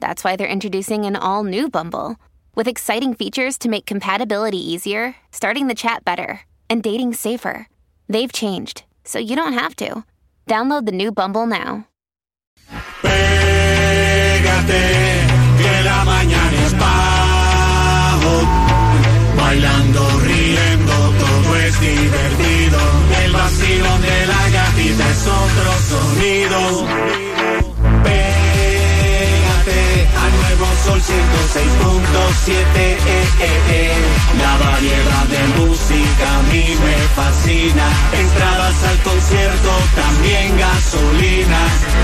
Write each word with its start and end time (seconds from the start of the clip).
that's 0.00 0.22
why 0.24 0.36
they're 0.36 0.46
introducing 0.46 1.04
an 1.04 1.16
all 1.16 1.44
new 1.44 1.68
Bumble 1.68 2.16
with 2.54 2.68
exciting 2.68 3.14
features 3.14 3.58
to 3.58 3.68
make 3.68 3.86
compatibility 3.86 4.58
easier, 4.58 5.14
starting 5.30 5.68
the 5.68 5.74
chat 5.74 6.04
better, 6.04 6.40
and 6.68 6.82
dating 6.82 7.14
safer. 7.14 7.68
They've 8.08 8.32
changed, 8.32 8.84
so 9.04 9.18
you 9.18 9.36
don't 9.36 9.52
have 9.52 9.76
to. 9.76 10.04
Download 10.46 10.86
the 10.86 10.92
new 10.92 11.12
Bumble 11.12 11.46
now. 11.46 11.86
Pégate, 13.02 14.84
que 15.58 15.82
la 15.84 16.04
mañana 16.04 16.66
es 16.66 16.74
bajo. 16.78 18.34
Bailando, 19.36 20.00
riendo, 20.20 20.96
todo 21.18 21.56
es 21.56 21.80
divertido. 21.80 22.80
El 23.24 23.32
vacilón 23.32 24.00
de 24.00 24.26
la 24.26 24.50
gatita 24.50 25.10
es 25.10 25.26
otro 25.26 25.72
sonido. 25.90 27.15
106.7. 31.06 32.96
Eh. 33.38 33.92
La 34.38 34.56
variedad 34.56 35.24
de 35.26 35.38
música 35.60 36.38
a 36.38 36.42
mí 36.42 36.64
me 36.84 36.96
fascina. 37.14 37.86
Entradas 38.12 38.84
al 38.84 38.98
concierto, 39.02 39.70
también 39.94 40.58
gasolina. 40.58 41.60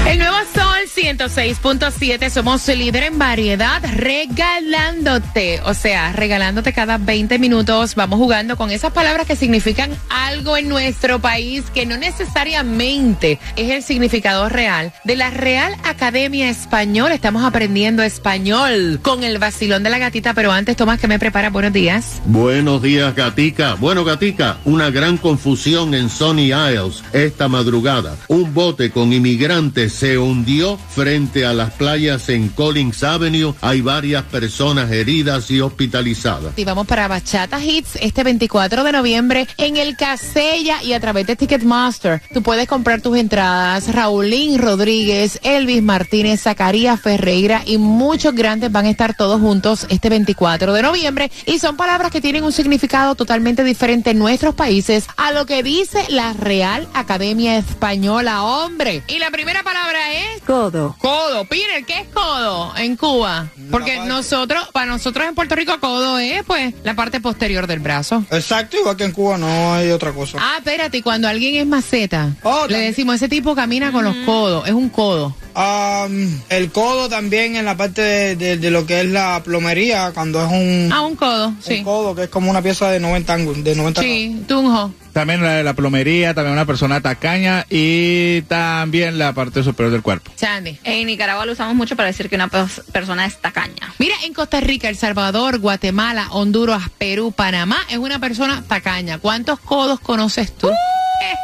El 0.06 0.18
nuevo 0.18 0.36
Sol 0.54 0.72
106.7, 0.94 2.30
somos 2.30 2.68
líder 2.68 3.04
en 3.04 3.18
variedad, 3.18 3.82
regalándote, 3.94 5.60
o 5.64 5.74
sea, 5.74 6.12
regalándote 6.12 6.72
cada 6.72 6.98
20 6.98 7.38
minutos. 7.38 7.94
Vamos 7.94 8.18
jugando 8.18 8.56
con 8.56 8.70
esas 8.70 8.92
palabras 8.92 9.26
que 9.26 9.34
significan 9.34 9.90
algo 10.10 10.56
en 10.56 10.68
nuestro 10.68 11.18
país 11.18 11.64
que 11.74 11.86
no 11.86 11.96
necesariamente 11.96 13.40
es 13.56 13.70
el 13.70 13.82
significado 13.82 14.48
real. 14.48 14.92
De 15.04 15.16
la 15.16 15.30
Real 15.30 15.74
Academia 15.84 16.48
Española, 16.50 17.14
estamos 17.14 17.44
aprendiendo 17.44 18.02
español 18.02 18.91
con 19.00 19.24
el 19.24 19.38
vacilón 19.38 19.82
de 19.82 19.90
la 19.90 19.98
gatita, 19.98 20.34
pero 20.34 20.52
antes, 20.52 20.76
Tomás, 20.76 21.00
que 21.00 21.08
me 21.08 21.18
prepara, 21.18 21.50
buenos 21.50 21.72
días. 21.72 22.20
Buenos 22.26 22.82
días, 22.82 23.14
Gatica. 23.14 23.74
Bueno, 23.74 24.04
Gatica, 24.04 24.58
una 24.64 24.90
gran 24.90 25.16
confusión 25.16 25.94
en 25.94 26.08
Sony 26.08 26.52
Isles 26.52 27.02
esta 27.12 27.48
madrugada. 27.48 28.16
Un 28.28 28.52
bote 28.52 28.90
con 28.90 29.12
inmigrantes 29.12 29.92
se 29.92 30.18
hundió 30.18 30.76
frente 30.76 31.46
a 31.46 31.52
las 31.52 31.72
playas 31.74 32.28
en 32.28 32.48
Collins 32.48 33.02
Avenue. 33.04 33.54
Hay 33.60 33.80
varias 33.80 34.24
personas 34.24 34.90
heridas 34.90 35.50
y 35.50 35.60
hospitalizadas. 35.60 36.52
Y 36.56 36.64
vamos 36.64 36.86
para 36.86 37.08
Bachata 37.08 37.62
Hits 37.62 37.96
este 38.00 38.24
24 38.24 38.84
de 38.84 38.92
noviembre 38.92 39.46
en 39.58 39.76
el 39.76 39.96
Casella 39.96 40.82
y 40.82 40.92
a 40.94 41.00
través 41.00 41.26
de 41.26 41.36
Ticketmaster. 41.36 42.22
Tú 42.32 42.42
puedes 42.42 42.66
comprar 42.66 43.00
tus 43.00 43.16
entradas. 43.16 43.92
Raulín 43.92 44.58
Rodríguez, 44.58 45.38
Elvis 45.42 45.82
Martínez, 45.82 46.42
Zacarías 46.42 47.00
Ferreira 47.00 47.62
y 47.66 47.78
muchos 47.78 48.34
grandes 48.34 48.71
van 48.72 48.86
a 48.86 48.90
estar 48.90 49.14
todos 49.14 49.40
juntos 49.40 49.86
este 49.90 50.08
24 50.08 50.72
de 50.72 50.82
noviembre. 50.82 51.30
Y 51.46 51.58
son 51.58 51.76
palabras 51.76 52.10
que 52.10 52.20
tienen 52.20 52.44
un 52.44 52.52
significado 52.52 53.14
totalmente 53.14 53.62
diferente 53.64 54.10
en 54.10 54.18
nuestros 54.18 54.54
países 54.54 55.06
a 55.16 55.32
lo 55.32 55.46
que 55.46 55.62
dice 55.62 56.04
la 56.08 56.32
Real 56.32 56.88
Academia 56.94 57.56
Española, 57.58 58.42
hombre. 58.42 59.02
Y 59.08 59.18
la 59.18 59.30
primera 59.30 59.62
palabra 59.62 59.98
es 60.14 60.40
Codo. 60.42 60.96
codo. 60.98 61.44
Peter, 61.44 61.84
¿qué 61.86 62.00
es 62.00 62.08
codo 62.08 62.72
en 62.76 62.96
Cuba? 62.96 63.48
Porque 63.70 63.98
nosotros, 64.06 64.68
para 64.72 64.86
nosotros 64.86 65.26
en 65.28 65.34
Puerto 65.34 65.54
Rico, 65.54 65.78
codo 65.80 66.18
es 66.18 66.42
pues 66.44 66.74
la 66.84 66.94
parte 66.94 67.20
posterior 67.20 67.66
del 67.66 67.80
brazo. 67.80 68.24
Exacto, 68.30 68.78
igual 68.78 68.96
que 68.96 69.04
en 69.04 69.12
Cuba 69.12 69.38
no 69.38 69.74
hay 69.74 69.90
otra 69.90 70.12
cosa. 70.12 70.38
Ah, 70.40 70.54
espérate, 70.58 71.02
cuando 71.02 71.28
alguien 71.28 71.56
es 71.56 71.66
maceta, 71.66 72.30
Oh, 72.42 72.66
le 72.68 72.78
decimos, 72.78 73.16
ese 73.16 73.28
tipo 73.28 73.54
camina 73.54 73.92
con 73.92 74.04
los 74.04 74.16
codos, 74.24 74.66
es 74.66 74.72
un 74.74 74.88
codo. 74.88 75.34
Am, 75.54 76.40
el 76.48 76.70
codo 76.72 77.08
también 77.10 77.56
en 77.56 77.64
la 77.66 77.76
parte 77.76 78.00
de, 78.02 78.36
de- 78.36 78.56
de 78.62 78.70
lo 78.70 78.86
que 78.86 79.00
es 79.00 79.06
la 79.06 79.42
plomería, 79.44 80.12
cuando 80.14 80.40
es 80.42 80.50
un, 80.50 80.90
Ah, 80.92 81.02
un 81.02 81.16
codo, 81.16 81.48
un 81.48 81.62
sí. 81.62 81.82
codo 81.82 82.14
que 82.14 82.22
es 82.24 82.28
como 82.30 82.50
una 82.50 82.62
pieza 82.62 82.90
de 82.90 82.98
90 83.00 83.34
ángulos, 83.34 83.62
de 83.64 83.74
90 83.74 84.00
Sí, 84.00 84.42
tunjo. 84.48 84.94
También 85.12 85.42
la 85.42 85.52
de 85.56 85.62
la 85.62 85.74
plomería, 85.74 86.32
también 86.32 86.54
una 86.54 86.64
persona 86.64 87.02
tacaña 87.02 87.66
y 87.68 88.40
también 88.42 89.18
la 89.18 89.34
parte 89.34 89.62
superior 89.62 89.92
del 89.92 90.00
cuerpo. 90.00 90.30
Sandy. 90.36 90.78
En 90.84 91.06
Nicaragua 91.06 91.44
lo 91.44 91.52
usamos 91.52 91.74
mucho 91.74 91.96
para 91.96 92.06
decir 92.06 92.30
que 92.30 92.36
una 92.36 92.48
pers- 92.48 92.82
persona 92.92 93.26
es 93.26 93.38
tacaña. 93.38 93.92
Mira, 93.98 94.14
en 94.24 94.32
Costa 94.32 94.60
Rica, 94.60 94.88
El 94.88 94.96
Salvador, 94.96 95.58
Guatemala, 95.58 96.28
Honduras, 96.30 96.84
Perú, 96.96 97.30
Panamá, 97.32 97.76
es 97.90 97.98
una 97.98 98.20
persona 98.20 98.64
tacaña. 98.66 99.18
¿Cuántos 99.18 99.60
codos 99.60 100.00
conoces 100.00 100.56
tú? 100.56 100.68
Eh, 100.70 101.34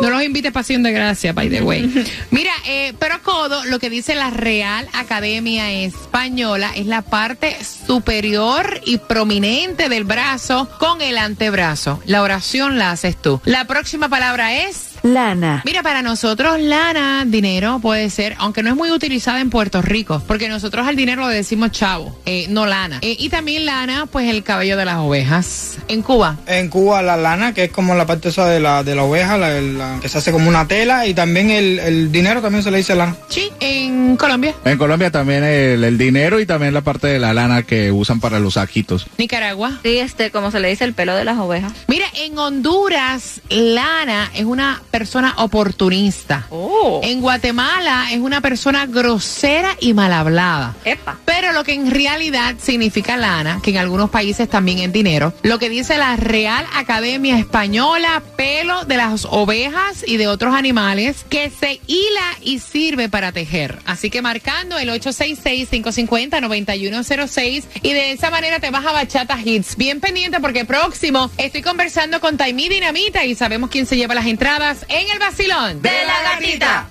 No 0.00 0.10
los 0.10 0.22
invites 0.22 0.52
para 0.52 0.60
Acción 0.60 0.82
de 0.82 0.92
Gracia, 0.92 1.32
by 1.32 1.48
the 1.48 1.62
way. 1.62 1.82
Mira, 2.30 2.52
eh, 2.66 2.94
pero 2.98 3.22
codo, 3.22 3.64
lo 3.64 3.78
que 3.78 3.90
dice 3.90 4.14
la 4.14 4.30
Real 4.30 4.88
Academia 4.92 5.70
Española 5.72 6.72
es 6.74 6.86
la 6.86 7.02
parte 7.02 7.56
superior 7.64 8.80
y 8.84 8.98
prominente 8.98 9.88
del 9.88 10.04
brazo 10.04 10.68
con 10.78 11.02
el 11.02 11.18
antebrazo. 11.18 12.00
La 12.06 12.22
oración 12.22 12.78
la 12.78 12.92
haces 12.92 13.20
tú. 13.20 13.40
La 13.44 13.66
próxima 13.66 14.08
palabra 14.08 14.64
es... 14.64 14.89
Lana. 15.02 15.62
Mira, 15.64 15.82
para 15.82 16.02
nosotros 16.02 16.60
lana, 16.60 17.24
dinero 17.26 17.78
puede 17.80 18.10
ser, 18.10 18.34
aunque 18.38 18.62
no 18.62 18.70
es 18.70 18.76
muy 18.76 18.90
utilizada 18.90 19.40
en 19.40 19.50
Puerto 19.50 19.80
Rico, 19.82 20.22
porque 20.26 20.48
nosotros 20.48 20.86
al 20.86 20.96
dinero 20.96 21.28
le 21.28 21.34
decimos 21.34 21.70
chavo, 21.72 22.18
eh, 22.26 22.46
no 22.48 22.66
lana. 22.66 22.98
Eh, 23.02 23.16
y 23.18 23.28
también 23.28 23.66
lana, 23.66 24.06
pues 24.06 24.28
el 24.28 24.42
cabello 24.42 24.76
de 24.76 24.84
las 24.84 24.96
ovejas. 24.96 25.78
En 25.88 26.02
Cuba, 26.02 26.36
En 26.46 26.68
Cuba 26.68 27.02
la 27.02 27.16
lana, 27.16 27.54
que 27.54 27.64
es 27.64 27.70
como 27.70 27.94
la 27.94 28.06
parte 28.06 28.28
esa 28.28 28.46
de 28.46 28.60
la, 28.60 28.82
de 28.84 28.94
la 28.94 29.04
oveja, 29.04 29.38
la, 29.38 29.60
la- 29.60 29.98
que 30.00 30.08
se 30.08 30.18
hace 30.18 30.32
como 30.32 30.48
una 30.48 30.68
tela, 30.68 31.06
y 31.06 31.14
también 31.14 31.50
el, 31.50 31.78
el 31.78 32.12
dinero 32.12 32.42
también 32.42 32.62
se 32.62 32.70
le 32.70 32.78
dice 32.78 32.94
lana. 32.94 33.16
sí. 33.28 33.50
En 33.60 34.16
Colombia, 34.16 34.54
En 34.64 34.76
Colombia 34.78 35.10
también 35.10 35.44
el, 35.44 35.82
el 35.84 35.96
dinero 35.98 36.40
y 36.40 36.46
también 36.46 36.74
la 36.74 36.80
parte 36.82 37.06
de 37.06 37.18
la 37.18 37.32
lana 37.32 37.62
que 37.62 37.90
usan 37.92 38.20
para 38.20 38.38
los 38.40 38.54
saquitos. 38.54 39.06
Nicaragua. 39.18 39.78
Sí, 39.82 39.98
este, 39.98 40.30
como 40.30 40.50
se 40.50 40.60
le 40.60 40.68
dice, 40.68 40.84
el 40.84 40.94
pelo 40.94 41.14
de 41.14 41.24
las 41.24 41.38
ovejas. 41.38 41.72
Mira, 41.88 42.06
en 42.22 42.36
Honduras, 42.38 43.40
lana 43.48 44.30
es 44.34 44.44
una 44.44 44.82
persona 44.90 45.34
oportunista. 45.38 46.46
Oh. 46.50 47.00
En 47.02 47.20
Guatemala 47.20 48.08
es 48.12 48.18
una 48.18 48.40
persona 48.40 48.86
grosera 48.86 49.76
y 49.80 49.94
mal 49.94 50.12
hablada. 50.12 50.76
Epa. 50.84 51.18
Pero 51.24 51.52
lo 51.52 51.64
que 51.64 51.74
en 51.74 51.90
realidad 51.90 52.56
significa 52.60 53.16
lana, 53.16 53.60
que 53.62 53.70
en 53.70 53.78
algunos 53.78 54.10
países 54.10 54.48
también 54.48 54.78
es 54.78 54.92
dinero, 54.92 55.32
lo 55.42 55.58
que 55.58 55.68
dice 55.68 55.96
la 55.96 56.16
Real 56.16 56.66
Academia 56.74 57.38
Española, 57.38 58.22
pelo 58.36 58.84
de 58.84 58.96
las 58.96 59.26
ovejas 59.30 60.04
y 60.06 60.16
de 60.16 60.28
otros 60.28 60.54
animales 60.54 61.24
que 61.28 61.50
se 61.50 61.80
hila 61.86 62.36
y 62.42 62.58
sirve 62.58 63.08
para 63.08 63.32
tejer. 63.32 63.78
Así 63.84 64.10
que 64.10 64.22
marcando 64.22 64.78
el 64.78 64.90
866-550-9106 64.90 67.64
y 67.82 67.92
de 67.92 68.12
esa 68.12 68.30
manera 68.30 68.60
te 68.60 68.70
vas 68.70 68.84
a 68.84 68.92
Bachata 68.92 69.38
Hits. 69.42 69.76
Bien 69.76 70.00
pendiente 70.00 70.40
porque 70.40 70.64
próximo 70.64 71.30
estoy 71.36 71.62
conversando 71.62 72.20
con 72.20 72.36
Taimí 72.36 72.68
Dinamita 72.68 73.24
y 73.24 73.34
sabemos 73.34 73.70
quién 73.70 73.86
se 73.86 73.96
lleva 73.96 74.14
las 74.14 74.26
entradas 74.26 74.79
en 74.88 75.10
el 75.10 75.18
vacilón 75.18 75.82
de 75.82 75.90
la 76.06 76.22
gatita. 76.22 76.86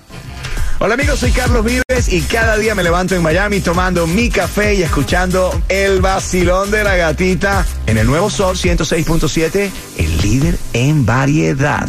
Hola 0.82 0.94
amigos, 0.94 1.20
soy 1.20 1.30
Carlos 1.30 1.62
Vives 1.62 2.08
y 2.08 2.22
cada 2.22 2.56
día 2.56 2.74
me 2.74 2.82
levanto 2.82 3.14
en 3.14 3.22
Miami 3.22 3.60
tomando 3.60 4.06
mi 4.06 4.30
café 4.30 4.74
y 4.74 4.82
escuchando 4.82 5.60
el 5.68 6.00
vacilón 6.00 6.70
de 6.70 6.84
la 6.84 6.96
gatita 6.96 7.66
en 7.86 7.98
el 7.98 8.06
nuevo 8.06 8.30
Sol 8.30 8.56
106.7, 8.56 9.70
el 9.98 10.18
líder 10.22 10.56
en 10.72 11.04
variedad. 11.04 11.86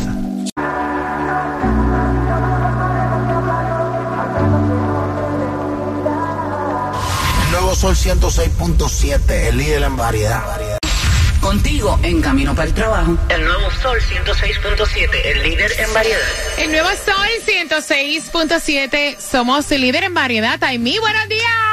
Nuevo 7.51 7.75
Sol 7.75 7.95
106.7, 7.95 9.31
el 9.31 9.57
líder 9.57 9.83
en 9.83 9.95
variedad. 9.95 10.70
Contigo 11.41 11.99
en 12.03 12.21
camino 12.21 12.53
para 12.55 12.67
el 12.67 12.73
trabajo. 12.73 13.17
El 13.29 13.43
nuevo 13.43 13.71
Sol 13.81 13.99
106.7, 13.99 15.09
el 15.25 15.43
líder 15.43 15.71
en 15.79 15.93
variedad. 15.93 16.19
El 16.59 16.71
nuevo 16.71 16.89
Sol 16.89 17.27
106.7, 17.45 19.17
somos 19.17 19.71
el 19.71 19.81
líder 19.81 20.03
en 20.03 20.13
variedad. 20.13 20.59
Taimí, 20.59 20.99
buenos 20.99 21.27
días. 21.27 21.70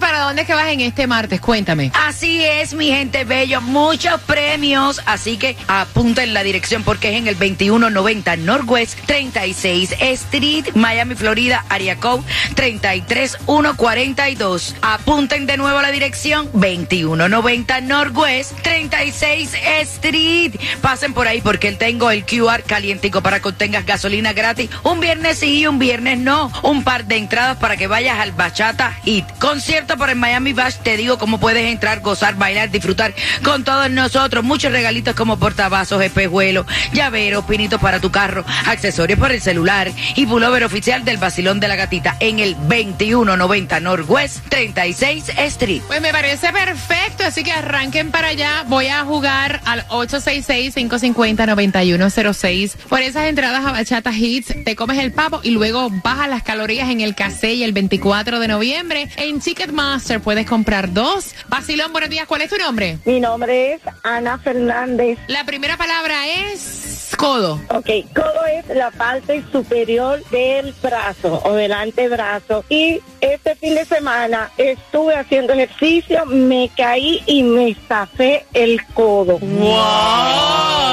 Para 0.00 0.20
dónde 0.20 0.46
que 0.46 0.54
vas 0.54 0.68
en 0.68 0.80
este 0.80 1.06
martes? 1.06 1.40
Cuéntame. 1.40 1.92
Así 1.94 2.42
es, 2.42 2.72
mi 2.72 2.88
gente 2.88 3.24
bello, 3.24 3.60
muchos 3.60 4.20
premios, 4.22 5.00
así 5.04 5.36
que 5.36 5.56
apunten 5.68 6.32
la 6.32 6.42
dirección 6.42 6.82
porque 6.82 7.10
es 7.10 7.16
en 7.16 7.28
el 7.28 7.34
2190 7.34 8.36
Northwest 8.36 8.98
36 9.06 9.96
Street, 10.00 10.66
Miami, 10.74 11.14
Florida, 11.14 11.64
Area 11.68 11.96
Code 11.96 12.22
33142. 12.54 14.76
Apunten 14.80 15.46
de 15.46 15.56
nuevo 15.56 15.80
la 15.82 15.90
dirección 15.90 16.46
2190 16.52 17.80
Northwest 17.82 18.52
36 18.62 19.54
Street. 19.82 20.54
Pasen 20.80 21.12
por 21.12 21.28
ahí 21.28 21.40
porque 21.40 21.72
tengo 21.72 22.10
el 22.10 22.24
QR 22.24 22.62
calientico 22.66 23.22
para 23.22 23.40
que 23.40 23.48
obtengas 23.48 23.84
gasolina 23.84 24.32
gratis 24.32 24.70
un 24.82 25.00
viernes 25.00 25.38
sí 25.38 25.60
y 25.60 25.66
un 25.66 25.78
viernes 25.78 26.18
no. 26.18 26.50
Un 26.62 26.84
par 26.84 27.04
de 27.04 27.16
entradas 27.16 27.58
para 27.58 27.76
que 27.76 27.86
vayas 27.86 28.18
al 28.18 28.32
Bachata 28.32 28.92
Hit. 29.04 29.26
Concierto 29.38 29.89
por 29.96 30.10
el 30.10 30.16
Miami 30.16 30.52
Bash, 30.52 30.76
te 30.82 30.96
digo 30.96 31.18
cómo 31.18 31.40
puedes 31.40 31.66
entrar, 31.66 32.00
gozar, 32.00 32.36
bailar, 32.36 32.70
disfrutar 32.70 33.14
con 33.42 33.64
todos 33.64 33.90
nosotros. 33.90 34.44
Muchos 34.44 34.72
regalitos 34.72 35.14
como 35.14 35.38
portavasos, 35.38 36.02
espejuelos, 36.02 36.66
llaveros, 36.92 37.44
pinitos 37.44 37.80
para 37.80 38.00
tu 38.00 38.10
carro, 38.10 38.44
accesorios 38.66 39.18
para 39.18 39.34
el 39.34 39.40
celular 39.40 39.90
y 40.14 40.26
pullover 40.26 40.64
oficial 40.64 41.04
del 41.04 41.16
Basilón 41.16 41.60
de 41.60 41.68
la 41.68 41.76
Gatita 41.76 42.16
en 42.20 42.38
el 42.38 42.54
2190 42.54 43.80
Northwest 43.80 44.46
36 44.48 45.30
Street. 45.36 45.82
Pues 45.86 46.00
me 46.00 46.12
parece 46.12 46.52
perfecto, 46.52 47.24
así 47.24 47.42
que 47.42 47.52
arranquen 47.52 48.10
para 48.10 48.28
allá. 48.28 48.64
Voy 48.68 48.86
a 48.86 49.04
jugar 49.04 49.60
al 49.64 49.86
866-550-9106 49.88 52.76
por 52.88 53.00
esas 53.00 53.28
entradas 53.28 53.64
a 53.64 53.72
Bachata 53.72 54.12
Hits. 54.12 54.54
Te 54.64 54.76
comes 54.76 54.98
el 54.98 55.12
pavo 55.12 55.40
y 55.42 55.50
luego 55.50 55.88
bajas 55.90 56.28
las 56.28 56.42
calorías 56.42 56.90
en 56.90 57.00
el 57.00 57.14
Casey 57.14 57.64
el 57.64 57.72
24 57.72 58.38
de 58.38 58.48
noviembre. 58.48 59.08
En 59.16 59.40
Ticketmaster 59.40 59.79
puedes 60.22 60.46
comprar 60.46 60.92
dos. 60.92 61.34
Basilón, 61.48 61.92
buenos 61.92 62.10
días. 62.10 62.26
¿Cuál 62.26 62.42
es 62.42 62.50
tu 62.50 62.56
nombre? 62.56 62.98
Mi 63.04 63.18
nombre 63.18 63.74
es 63.74 63.80
Ana 64.02 64.38
Fernández. 64.38 65.18
La 65.28 65.44
primera 65.44 65.76
palabra 65.76 66.26
es 66.26 66.99
codo. 67.16 67.60
Ok, 67.68 67.88
codo 68.14 68.46
es 68.46 68.66
la 68.76 68.90
parte 68.90 69.42
superior 69.52 70.22
del 70.30 70.74
brazo 70.82 71.40
o 71.44 71.52
del 71.54 71.72
antebrazo. 71.72 72.64
Y 72.68 73.00
este 73.20 73.54
fin 73.56 73.74
de 73.74 73.84
semana 73.84 74.50
estuve 74.56 75.14
haciendo 75.16 75.52
ejercicio, 75.52 76.24
me 76.26 76.70
caí 76.76 77.22
y 77.26 77.42
me 77.42 77.74
zafé 77.88 78.46
el 78.54 78.84
codo. 78.94 79.38
¡Wow! 79.38 80.90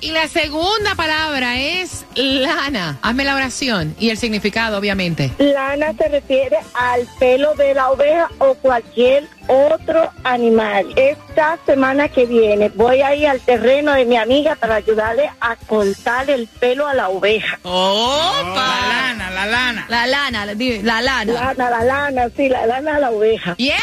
Y 0.00 0.10
la 0.12 0.28
segunda 0.28 0.94
palabra 0.94 1.58
es 1.60 2.04
lana. 2.14 2.98
Hazme 3.02 3.24
la 3.24 3.34
oración 3.34 3.94
y 3.98 4.10
el 4.10 4.18
significado, 4.18 4.78
obviamente. 4.78 5.32
Lana 5.38 5.92
se 5.94 6.08
refiere 6.08 6.58
al 6.74 7.06
pelo 7.18 7.54
de 7.54 7.74
la 7.74 7.90
oveja 7.90 8.30
o 8.38 8.54
cualquier 8.54 9.28
otro 9.48 10.10
animal. 10.24 10.86
Esta 10.96 11.58
semana 11.66 12.08
que 12.08 12.26
viene 12.26 12.70
voy 12.70 13.02
a 13.02 13.14
ir 13.14 13.28
al 13.28 13.40
terreno 13.40 13.92
de 13.92 14.04
mi 14.04 14.16
amiga 14.16 14.56
para 14.56 14.76
ayudarle 14.76 15.30
a 15.40 15.56
cortar 15.56 16.28
el 16.30 16.46
pelo 16.46 16.86
a 16.86 16.94
la 16.94 17.08
oveja. 17.08 17.58
La 17.64 18.88
lana, 18.88 19.30
la 19.30 19.46
lana. 19.46 19.86
La 19.88 20.06
lana, 20.06 20.46
la, 20.46 21.00
lana. 21.02 21.32
Lana, 21.32 21.70
la 21.70 21.84
lana, 21.84 22.28
sí, 22.36 22.48
la 22.48 22.66
lana 22.66 22.96
a 22.96 22.98
la 23.00 23.10
oveja. 23.10 23.54
¡Yeah! 23.58 23.76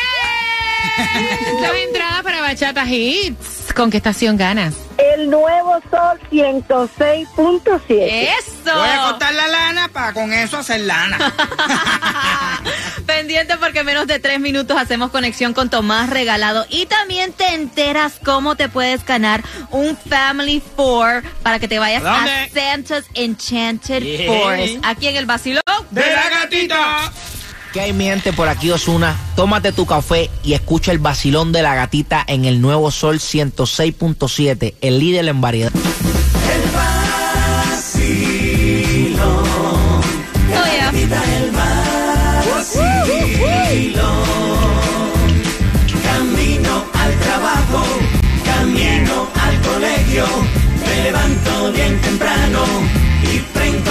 Entradas 1.88 2.24
para 2.24 2.42
Bachata 2.42 2.86
Hits. 2.86 3.63
¿Con 3.76 3.90
qué 3.90 3.98
estación 3.98 4.38
ganas? 4.38 4.76
El 4.98 5.30
nuevo 5.32 5.80
sol 5.90 6.20
106.7. 6.32 7.82
¡Eso! 7.90 8.76
Voy 8.76 8.88
a 8.90 9.02
cortar 9.10 9.34
la 9.34 9.48
lana 9.48 9.88
para 9.90 10.14
con 10.14 10.32
eso 10.32 10.58
hacer 10.60 10.82
lana. 10.82 11.18
Pendiente 13.08 13.58
porque 13.58 13.80
en 13.80 13.86
menos 13.88 14.08
de 14.08 14.20
tres 14.20 14.40
minutos 14.40 14.78
hacemos 14.78 15.10
conexión 15.12 15.54
con 15.54 15.70
Tomás 15.70 16.10
Regalado 16.10 16.66
y 16.70 16.86
también 16.86 17.34
te 17.34 17.54
enteras 17.56 18.14
cómo 18.24 18.56
te 18.56 18.70
puedes 18.70 19.04
ganar 19.06 19.44
un 19.72 19.98
Family 19.98 20.62
Four 20.76 21.24
para 21.42 21.60
que 21.60 21.68
te 21.68 21.80
vayas 21.80 22.04
¿Dónde? 22.04 22.32
a 22.32 22.50
Santa's 22.50 23.06
Enchanted 23.16 24.04
Yeah. 24.04 24.28
Forest. 24.32 24.78
Aquí 24.84 25.08
en 25.08 25.16
el 25.16 25.26
Basilón. 25.26 25.64
¡De 25.92 26.02
la 26.02 26.30
gatita! 26.30 27.12
¿Qué 27.74 27.82
hay 27.82 27.92
mi 27.92 28.06
gente 28.06 28.32
por 28.34 28.48
aquí, 28.50 28.70
Osuna? 28.70 29.18
Tómate 29.36 29.72
tu 29.72 29.88
café 29.88 30.30
y 30.44 30.54
escucha 30.54 30.92
el 30.92 31.00
vacilón 31.00 31.52
de 31.52 31.64
la 31.64 31.74
gatita 31.74 32.24
en 32.28 32.46
el 32.46 32.62
nuevo 32.62 32.92
Sol 32.92 33.18
106.7, 33.18 34.76
el 34.80 35.00
líder 35.00 35.28
en 35.28 35.42
variedad. 35.42 35.72
Oh, 40.56 40.66
yeah. 40.66 40.92
Camino 46.04 46.86
al 46.94 47.20
trabajo, 47.20 47.86
camino 48.46 49.28
al 49.34 49.62
colegio, 49.62 50.26
me 50.86 51.04
levanto 51.06 51.72
bien 51.72 52.00
temprano 52.02 52.60
y 53.24 53.40
prendo 53.52 53.83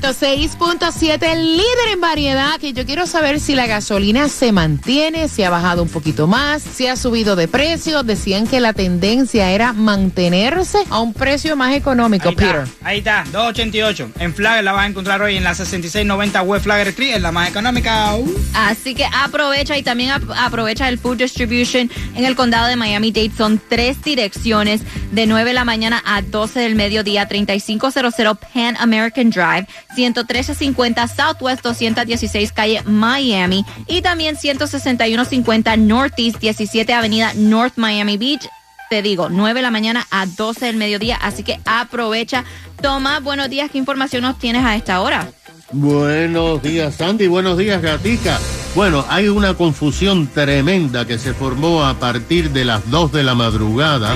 106.7, 0.00 1.22
el 1.32 1.56
líder 1.56 1.88
en 1.92 2.00
variedad, 2.00 2.58
que 2.58 2.72
yo 2.72 2.86
quiero 2.86 3.06
saber 3.06 3.38
si 3.40 3.54
la 3.54 3.66
gasolina 3.66 4.28
se 4.28 4.50
mantiene, 4.50 5.28
si 5.28 5.42
ha 5.42 5.50
bajado 5.50 5.82
un 5.82 5.88
poquito 5.90 6.26
más, 6.26 6.62
si 6.62 6.86
ha 6.86 6.96
subido 6.96 7.36
de 7.36 7.46
precio. 7.46 8.02
Decían 8.02 8.46
que 8.46 8.60
la 8.60 8.72
tendencia 8.72 9.50
era 9.50 9.72
mantenerse 9.74 10.78
a 10.90 11.00
un 11.00 11.12
precio 11.12 11.56
más 11.56 11.74
económico, 11.74 12.30
Ahí 12.30 12.34
Peter. 12.36 12.56
está, 12.64 12.88
ahí 12.88 12.98
está, 12.98 13.24
288. 13.32 14.10
En 14.18 14.34
Flagger 14.34 14.64
la 14.64 14.72
vas 14.72 14.84
a 14.84 14.86
encontrar 14.88 15.20
hoy 15.22 15.36
en 15.36 15.44
la 15.44 15.54
6690 15.54 16.42
West 16.42 16.64
Flagger 16.64 16.88
Street, 16.88 17.14
es 17.16 17.22
la 17.22 17.32
más 17.32 17.48
económica. 17.50 18.14
Uh. 18.16 18.34
Así 18.54 18.94
que 18.94 19.04
aprovecha 19.04 19.76
y 19.76 19.82
también 19.82 20.10
ap- 20.10 20.30
aprovecha 20.36 20.88
el 20.88 20.98
Food 20.98 21.18
Distribution 21.18 21.90
en 22.14 22.24
el 22.24 22.34
condado 22.34 22.66
de 22.68 22.76
Miami-Dade. 22.76 23.32
Son 23.36 23.60
tres 23.68 24.02
direcciones 24.02 24.80
de 25.10 25.26
9 25.26 25.50
de 25.50 25.54
la 25.54 25.64
mañana 25.64 26.02
a 26.06 26.22
12 26.22 26.60
del 26.60 26.74
mediodía, 26.76 27.28
3500 27.28 27.92
Pan 28.54 28.76
American 28.78 29.30
Drive, 29.30 29.66
11350 29.94 31.08
Southwest 31.08 31.62
216 31.62 32.52
calle 32.52 32.82
Miami 32.84 33.64
y 33.86 34.02
también 34.02 34.36
16150 34.36 35.76
Northeast 35.76 36.38
17 36.38 36.92
Avenida 36.92 37.32
North 37.34 37.74
Miami 37.76 38.16
Beach. 38.16 38.48
Te 38.90 39.00
digo, 39.00 39.28
9 39.30 39.58
de 39.58 39.62
la 39.62 39.70
mañana 39.70 40.06
a 40.10 40.26
12 40.26 40.66
del 40.66 40.76
mediodía, 40.76 41.16
así 41.16 41.42
que 41.42 41.58
aprovecha. 41.64 42.44
Tomás, 42.82 43.22
buenos 43.22 43.48
días. 43.48 43.70
¿Qué 43.70 43.78
información 43.78 44.22
nos 44.22 44.38
tienes 44.38 44.64
a 44.64 44.76
esta 44.76 45.00
hora? 45.00 45.30
Buenos 45.72 46.62
días, 46.62 46.96
Sandy. 46.96 47.26
Buenos 47.26 47.56
días, 47.56 47.80
Gatica. 47.80 48.38
Bueno, 48.74 49.06
hay 49.08 49.28
una 49.28 49.54
confusión 49.54 50.26
tremenda 50.26 51.06
que 51.06 51.18
se 51.18 51.32
formó 51.32 51.84
a 51.84 51.94
partir 51.94 52.50
de 52.50 52.66
las 52.66 52.90
2 52.90 53.12
de 53.12 53.22
la 53.22 53.34
madrugada 53.34 54.14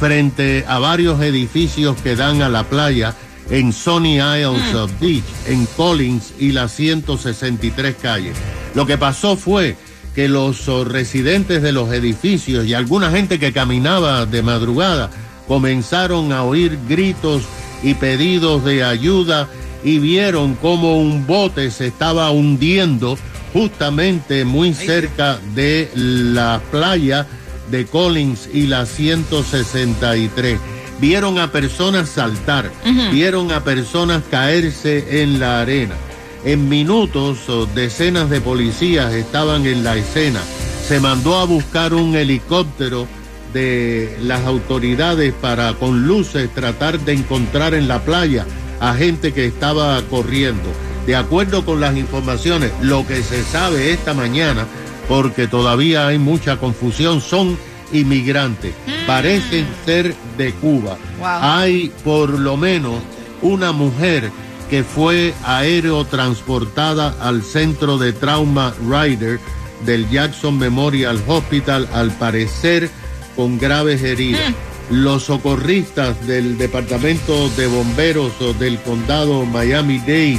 frente 0.00 0.64
a 0.66 0.80
varios 0.80 1.20
edificios 1.20 1.96
que 2.02 2.16
dan 2.16 2.42
a 2.42 2.48
la 2.48 2.64
playa 2.64 3.14
en 3.52 3.70
Sunny 3.72 4.16
Isles 4.16 4.74
of 4.74 4.90
Beach, 4.98 5.22
en 5.46 5.66
Collins 5.76 6.32
y 6.38 6.52
la 6.52 6.68
163 6.68 7.94
calle. 7.96 8.32
Lo 8.74 8.86
que 8.86 8.96
pasó 8.96 9.36
fue 9.36 9.76
que 10.14 10.26
los 10.26 10.68
oh, 10.68 10.84
residentes 10.84 11.62
de 11.62 11.72
los 11.72 11.92
edificios 11.92 12.66
y 12.66 12.72
alguna 12.72 13.10
gente 13.10 13.38
que 13.38 13.52
caminaba 13.52 14.24
de 14.24 14.42
madrugada 14.42 15.10
comenzaron 15.46 16.32
a 16.32 16.44
oír 16.44 16.78
gritos 16.88 17.42
y 17.82 17.92
pedidos 17.94 18.64
de 18.64 18.84
ayuda 18.84 19.48
y 19.84 19.98
vieron 19.98 20.54
como 20.54 20.98
un 20.98 21.26
bote 21.26 21.70
se 21.70 21.88
estaba 21.88 22.30
hundiendo 22.30 23.18
justamente 23.52 24.46
muy 24.46 24.72
cerca 24.72 25.38
de 25.54 25.90
la 25.94 26.62
playa 26.70 27.26
de 27.70 27.84
Collins 27.84 28.48
y 28.52 28.66
la 28.66 28.86
163. 28.86 30.58
Vieron 31.02 31.40
a 31.40 31.50
personas 31.50 32.10
saltar, 32.10 32.70
vieron 33.10 33.50
a 33.50 33.64
personas 33.64 34.22
caerse 34.30 35.20
en 35.20 35.40
la 35.40 35.60
arena. 35.60 35.96
En 36.44 36.68
minutos, 36.68 37.48
oh, 37.48 37.66
decenas 37.66 38.30
de 38.30 38.40
policías 38.40 39.12
estaban 39.12 39.66
en 39.66 39.82
la 39.82 39.96
escena. 39.96 40.38
Se 40.86 41.00
mandó 41.00 41.38
a 41.38 41.44
buscar 41.44 41.92
un 41.92 42.14
helicóptero 42.14 43.08
de 43.52 44.16
las 44.22 44.46
autoridades 44.46 45.34
para 45.34 45.74
con 45.74 46.06
luces 46.06 46.48
tratar 46.54 47.00
de 47.00 47.14
encontrar 47.14 47.74
en 47.74 47.88
la 47.88 48.04
playa 48.04 48.46
a 48.78 48.94
gente 48.94 49.32
que 49.32 49.46
estaba 49.46 50.00
corriendo. 50.02 50.70
De 51.04 51.16
acuerdo 51.16 51.64
con 51.64 51.80
las 51.80 51.96
informaciones, 51.96 52.70
lo 52.80 53.04
que 53.08 53.24
se 53.24 53.42
sabe 53.42 53.90
esta 53.90 54.14
mañana, 54.14 54.68
porque 55.08 55.48
todavía 55.48 56.06
hay 56.06 56.18
mucha 56.18 56.58
confusión, 56.58 57.20
son 57.20 57.58
inmigrantes. 57.92 58.74
Parecen 59.06 59.66
ser 59.84 60.14
de 60.36 60.52
Cuba. 60.52 60.96
Wow. 61.18 61.28
Hay 61.40 61.92
por 62.04 62.30
lo 62.38 62.56
menos 62.56 63.02
una 63.42 63.72
mujer 63.72 64.30
que 64.70 64.84
fue 64.84 65.34
aerotransportada 65.44 67.14
al 67.20 67.42
centro 67.42 67.98
de 67.98 68.12
trauma 68.12 68.74
Rider 68.88 69.38
del 69.84 70.08
Jackson 70.08 70.58
Memorial 70.58 71.22
Hospital. 71.26 71.88
Al 71.92 72.10
parecer 72.12 72.90
con 73.36 73.58
graves 73.58 74.02
heridas. 74.02 74.52
Los 74.90 75.24
socorristas 75.24 76.26
del 76.26 76.58
Departamento 76.58 77.48
de 77.50 77.66
Bomberos 77.66 78.32
del 78.58 78.78
Condado 78.80 79.46
Miami-Dade 79.46 80.38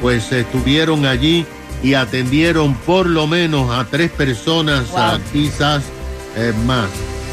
pues 0.00 0.32
estuvieron 0.32 1.06
allí 1.06 1.46
y 1.82 1.94
atendieron 1.94 2.74
por 2.74 3.06
lo 3.06 3.26
menos 3.26 3.70
a 3.70 3.84
tres 3.84 4.10
personas, 4.10 4.90
a 4.96 5.18
quizás 5.32 5.84
eh, 6.36 6.52
más. 6.66 6.88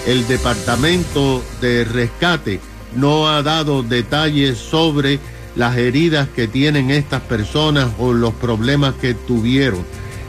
El 0.06 0.28
Departamento 0.28 1.44
de 1.62 1.84
Rescate 1.84 2.60
no 2.96 3.28
ha 3.28 3.44
dado 3.44 3.84
detalles 3.84 4.58
sobre 4.58 5.20
las 5.56 5.78
heridas 5.78 6.28
que 6.30 6.48
tienen 6.48 6.90
estas 6.90 7.22
personas 7.22 7.90
o 8.00 8.14
los 8.14 8.34
problemas 8.34 8.96
que 8.96 9.14
tuvieron. 9.14 9.86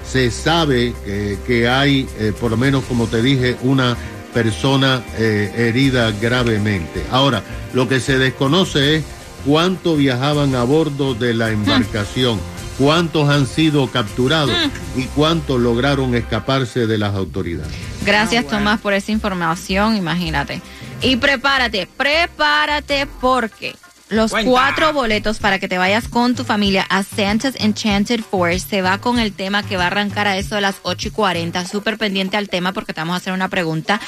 Se 0.07 0.31
sabe 0.31 0.93
que, 1.05 1.39
que 1.47 1.69
hay, 1.69 2.09
eh, 2.19 2.33
por 2.39 2.51
lo 2.51 2.57
menos 2.57 2.85
como 2.85 3.07
te 3.07 3.23
dije, 3.23 3.57
una 3.63 3.97
persona 4.35 5.03
eh, 5.19 5.53
herida 5.57 6.13
gravemente. 6.13 7.05
Ahora, 7.11 7.43
lo 7.75 7.89
que 7.89 8.01
se 8.01 8.19
desconoce 8.19 8.97
es 8.97 9.05
cuánto 9.47 9.97
viajaban 9.97 10.55
a 10.55 10.63
bordo 10.65 11.15
de 11.15 11.35
la 11.35 11.51
embarcación, 11.51 12.41
cuántos 12.81 13.29
han 13.29 13.47
sido 13.47 13.89
capturados 13.89 14.57
y 14.97 15.05
cuántos 15.09 15.61
lograron 15.61 16.15
escaparse 16.15 16.87
de 16.87 16.97
las 16.97 17.15
autoridades. 17.15 17.71
Gracias, 18.07 18.47
Tomás, 18.47 18.81
por 18.81 18.95
esa 18.95 19.13
información, 19.13 19.97
imagínate. 19.97 20.63
Y 21.03 21.17
prepárate, 21.17 21.87
prepárate 21.87 23.07
porque 23.21 23.77
los 24.11 24.31
Cuenta. 24.33 24.51
cuatro 24.51 24.93
boletos 24.93 25.39
para 25.39 25.59
que 25.59 25.69
te 25.69 25.79
vayas 25.79 26.09
con 26.09 26.35
tu 26.35 26.45
familia 26.45 26.87
a 26.89 27.03
Santa's 27.03 27.55
Enchanted 27.59 28.21
Forest 28.23 28.69
se 28.69 28.83
va 28.83 28.99
con 28.99 29.19
el 29.19 29.33
tema 29.33 29.63
que 29.63 29.77
va 29.77 29.85
a 29.85 29.87
arrancar 29.87 30.27
a 30.27 30.37
eso 30.37 30.57
de 30.57 30.61
las 30.61 30.77
8 30.83 31.09
y 31.09 31.11
40. 31.11 31.65
Súper 31.67 31.97
pendiente 31.97 32.37
al 32.37 32.49
tema 32.49 32.73
porque 32.73 32.93
te 32.93 33.01
vamos 33.01 33.15
a 33.15 33.17
hacer 33.19 33.33
una 33.33 33.49
pregunta. 33.49 34.01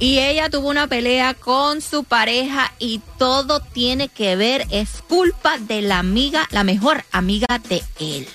Y 0.00 0.20
ella 0.20 0.48
tuvo 0.48 0.68
una 0.68 0.86
pelea 0.86 1.34
con 1.34 1.80
su 1.80 2.04
pareja 2.04 2.72
y 2.78 3.00
todo 3.18 3.60
tiene 3.60 4.08
que 4.08 4.36
ver, 4.36 4.64
es 4.70 5.02
culpa 5.08 5.58
de 5.58 5.82
la 5.82 5.98
amiga, 5.98 6.46
la 6.52 6.62
mejor 6.62 7.04
amiga 7.10 7.46
de 7.68 7.82
él. 7.98 8.28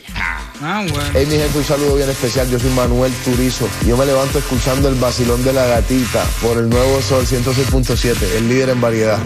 Ah, 0.62 0.86
bueno. 0.88 1.10
Hey, 1.14 1.26
mi 1.26 1.38
gente, 1.38 1.58
un 1.58 1.64
saludo 1.64 1.96
bien 1.96 2.10
especial. 2.10 2.50
Yo 2.50 2.60
soy 2.60 2.70
Manuel 2.72 3.14
Turizo. 3.24 3.70
Yo 3.88 3.96
me 3.96 4.06
levanto 4.06 4.40
escuchando 4.40 4.90
el 4.90 4.96
vacilón 4.96 5.44
de 5.46 5.54
la 5.54 5.66
gatita 5.66 6.26
por 6.42 6.58
el 6.58 6.70
nuevo 6.70 7.02
Sol 7.02 7.26
106.7, 7.26 8.18
el 8.38 8.50
líder 8.50 8.70
en 8.70 8.82
variedad. 8.82 9.20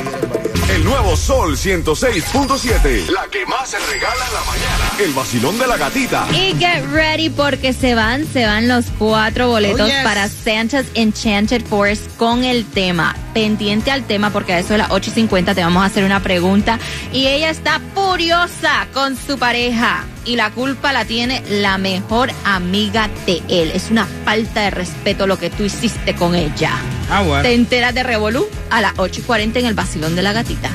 El 0.70 0.84
nuevo 0.84 1.16
Sol 1.16 1.56
106.7. 1.56 3.08
La 3.10 3.28
que 3.32 3.46
más 3.46 3.70
se 3.70 3.80
regala 3.80 4.26
en 4.28 4.34
la 4.34 4.42
mañana. 4.44 4.92
El 5.00 5.14
vacilón 5.14 5.58
de 5.58 5.66
la 5.68 5.78
gatita. 5.78 6.28
Y 6.32 6.54
get 6.60 6.84
ready 6.92 7.30
porque 7.30 7.72
se 7.74 7.96
van, 7.96 8.28
se 8.32 8.46
van 8.46 8.68
los 8.68 8.86
cuatro 8.98 9.48
boletos 9.48 9.82
Oh, 9.82 9.86
yes. 9.88 9.96
para 10.04 10.28
Santa's 10.28 10.86
Enchanted 10.94 11.66
Forest 11.66 12.16
con 12.18 12.44
el 12.44 12.66
tema. 12.66 13.16
Pendiente 13.38 13.91
al 13.91 14.01
tema 14.03 14.32
porque 14.32 14.53
a 14.53 14.58
eso 14.58 14.70
de 14.70 14.79
las 14.79 14.89
8 14.89 15.12
y 15.12 15.13
50 15.13 15.53
te 15.53 15.62
vamos 15.62 15.84
a 15.84 15.86
hacer 15.86 16.03
una 16.03 16.24
pregunta. 16.24 16.79
Y 17.13 17.27
ella 17.27 17.51
está 17.51 17.79
furiosa 17.94 18.88
con 18.96 19.15
su 19.15 19.38
pareja. 19.38 20.06
Y 20.25 20.38
la 20.38 20.50
culpa 20.50 20.91
la 20.91 21.06
tiene 21.06 21.44
la 21.48 21.77
mejor 21.77 22.32
amiga 22.46 23.12
de 23.27 23.44
él. 23.48 23.70
Es 23.75 23.91
una 23.91 24.08
falta 24.25 24.62
de 24.62 24.72
respeto 24.72 25.27
lo 25.27 25.38
que 25.38 25.51
tú 25.51 25.65
hiciste 25.65 26.15
con 26.15 26.34
ella. 26.34 26.72
Ah, 27.12 27.22
bueno. 27.22 27.44
Te 27.44 27.53
enteras 27.53 27.94
de 27.94 28.01
Revolú 28.01 28.48
a 28.72 28.82
las 28.82 28.94
8 28.98 29.22
y 29.22 29.24
40 29.24 29.60
en 29.60 29.65
el 29.67 29.75
vacilón 29.75 30.15
de 30.15 30.24
la 30.24 30.34
gatita. 30.34 30.72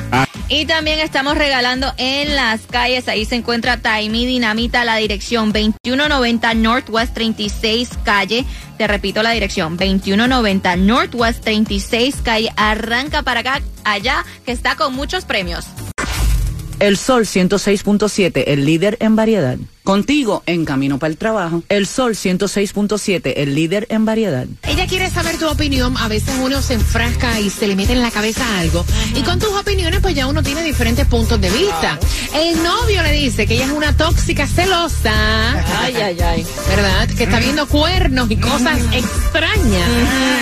Y 0.49 0.65
también 0.65 0.99
estamos 0.99 1.37
regalando 1.37 1.93
en 1.97 2.35
las 2.35 2.61
calles. 2.61 3.07
Ahí 3.07 3.25
se 3.25 3.35
encuentra 3.35 3.77
Taimi 3.77 4.25
Dinamita, 4.25 4.83
la 4.83 4.97
dirección 4.97 5.53
2190 5.53 6.53
Northwest 6.55 7.13
36 7.13 7.89
Calle. 8.03 8.45
Te 8.77 8.87
repito 8.87 9.23
la 9.23 9.31
dirección 9.31 9.77
2190 9.77 10.75
Northwest 10.75 11.43
36 11.43 12.17
Calle. 12.23 12.51
Arranca 12.57 13.23
para 13.23 13.39
acá, 13.39 13.61
allá, 13.83 14.25
que 14.45 14.51
está 14.51 14.75
con 14.75 14.93
muchos 14.93 15.25
premios. 15.25 15.65
El 16.79 16.97
Sol 16.97 17.23
106.7, 17.23 18.43
el 18.47 18.65
líder 18.65 18.97
en 18.99 19.15
variedad. 19.15 19.57
Contigo 19.83 20.43
en 20.45 20.63
camino 20.63 20.97
para 20.97 21.11
el 21.11 21.17
trabajo. 21.17 21.61
El 21.67 21.87
Sol 21.87 22.13
106.7, 22.13 23.33
el 23.35 23.53
líder 23.53 23.85
en 23.89 24.05
variedad. 24.05 24.47
Ella 24.63 24.87
quiere 24.87 25.09
saber 25.09 25.37
tu 25.37 25.47
opinión. 25.49 25.97
A 25.97 26.07
veces 26.07 26.33
uno 26.41 26.61
se 26.61 26.75
enfrasca 26.75 27.41
y 27.41 27.49
se 27.49 27.67
le 27.67 27.75
mete 27.75 27.91
en 27.91 28.01
la 28.01 28.09
cabeza 28.09 28.45
algo. 28.59 28.85
Y 29.13 29.23
con 29.23 29.39
tus 29.39 29.49
opiniones, 29.49 29.99
pues 29.99 30.15
ya 30.15 30.27
uno 30.27 30.41
tiene 30.41 30.63
diferentes 30.63 31.05
puntos 31.07 31.39
de 31.41 31.49
vista. 31.49 31.99
El 32.33 32.63
novio 32.63 33.03
le 33.03 33.11
dice 33.11 33.45
que 33.45 33.55
ella 33.55 33.65
es 33.65 33.71
una 33.71 33.95
tóxica 33.97 34.47
celosa. 34.47 35.11
Ay, 35.81 35.95
ay, 35.95 36.21
ay. 36.21 36.47
¿Verdad? 36.69 37.09
Que 37.09 37.25
está 37.25 37.39
viendo 37.39 37.67
cuernos 37.67 38.31
y 38.31 38.37
cosas 38.37 38.79
extrañas. 38.93 39.89